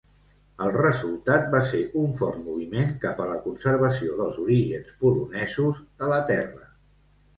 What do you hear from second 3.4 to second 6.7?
conservació dels orígens polonesos de la terra.